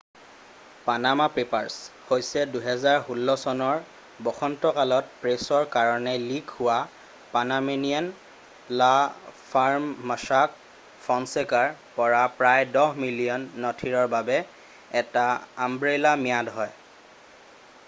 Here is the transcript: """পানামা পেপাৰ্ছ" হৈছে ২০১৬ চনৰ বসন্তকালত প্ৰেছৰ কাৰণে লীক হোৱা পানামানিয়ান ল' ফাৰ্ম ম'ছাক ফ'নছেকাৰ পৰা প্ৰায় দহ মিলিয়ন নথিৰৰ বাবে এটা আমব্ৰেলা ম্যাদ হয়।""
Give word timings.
"""পানামা 0.85 1.25
পেপাৰ্ছ" 1.33 1.97
হৈছে 2.11 2.45
২০১৬ 2.53 3.35
চনৰ 3.47 3.81
বসন্তকালত 4.27 5.11
প্ৰেছৰ 5.25 5.67
কাৰণে 5.75 6.13
লীক 6.23 6.53
হোৱা 6.61 6.77
পানামানিয়ান 7.33 8.07
ল' 8.79 9.35
ফাৰ্ম 9.51 10.09
ম'ছাক 10.13 10.55
ফ'নছেকাৰ 11.09 11.75
পৰা 11.99 12.23
প্ৰায় 12.41 12.63
দহ 12.79 12.99
মিলিয়ন 13.03 13.45
নথিৰৰ 13.67 14.09
বাবে 14.17 14.41
এটা 15.03 15.27
আমব্ৰেলা 15.67 16.15
ম্যাদ 16.25 16.51
হয়।"" 16.59 16.73